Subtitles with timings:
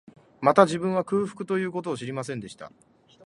[0.41, 2.71] また、自分は、空腹という事を知りませんでした